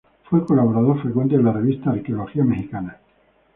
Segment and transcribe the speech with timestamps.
[0.23, 2.97] Fue colaborador frecuente de la revista "Arqueología Mexicana.